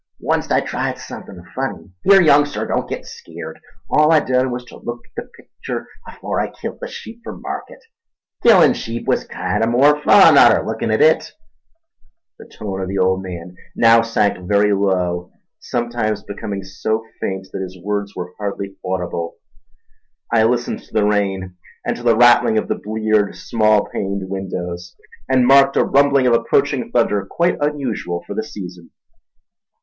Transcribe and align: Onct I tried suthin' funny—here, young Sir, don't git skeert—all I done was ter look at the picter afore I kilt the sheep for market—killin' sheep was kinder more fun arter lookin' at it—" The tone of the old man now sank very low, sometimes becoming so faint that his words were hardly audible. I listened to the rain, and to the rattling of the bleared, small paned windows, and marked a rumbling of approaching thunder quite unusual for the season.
Onct 0.27 0.51
I 0.51 0.61
tried 0.61 0.97
suthin' 0.97 1.43
funny—here, 1.53 2.21
young 2.23 2.43
Sir, 2.47 2.65
don't 2.65 2.89
git 2.89 3.03
skeert—all 3.05 4.11
I 4.11 4.19
done 4.19 4.49
was 4.49 4.65
ter 4.65 4.77
look 4.77 5.01
at 5.05 5.15
the 5.25 5.29
picter 5.43 5.85
afore 6.07 6.39
I 6.41 6.49
kilt 6.49 6.79
the 6.79 6.87
sheep 6.87 7.21
for 7.23 7.37
market—killin' 7.37 8.73
sheep 8.73 9.07
was 9.07 9.25
kinder 9.25 9.67
more 9.67 10.01
fun 10.01 10.39
arter 10.39 10.65
lookin' 10.65 10.89
at 10.89 11.03
it—" 11.03 11.33
The 12.39 12.47
tone 12.47 12.81
of 12.81 12.87
the 12.87 12.97
old 12.97 13.21
man 13.21 13.55
now 13.75 14.01
sank 14.01 14.39
very 14.49 14.73
low, 14.73 15.31
sometimes 15.59 16.23
becoming 16.23 16.63
so 16.63 17.05
faint 17.19 17.49
that 17.53 17.61
his 17.61 17.77
words 17.83 18.15
were 18.15 18.33
hardly 18.39 18.77
audible. 18.83 19.35
I 20.33 20.45
listened 20.45 20.79
to 20.79 20.93
the 20.95 21.05
rain, 21.05 21.57
and 21.85 21.95
to 21.95 22.01
the 22.01 22.17
rattling 22.17 22.57
of 22.57 22.67
the 22.67 22.73
bleared, 22.83 23.35
small 23.35 23.85
paned 23.89 24.27
windows, 24.31 24.95
and 25.29 25.45
marked 25.45 25.77
a 25.77 25.83
rumbling 25.85 26.25
of 26.25 26.33
approaching 26.33 26.89
thunder 26.91 27.23
quite 27.23 27.59
unusual 27.61 28.23
for 28.25 28.33
the 28.33 28.41
season. 28.43 28.89